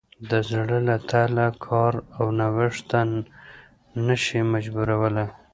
د 0.29 0.31
زړه 0.49 0.77
له 0.87 0.95
تله 1.09 1.47
کار 1.65 1.93
او 2.17 2.25
نوښت 2.39 2.81
ته 2.89 2.99
نه 4.05 4.15
شي 4.23 4.39
مجبورولی. 4.53 5.25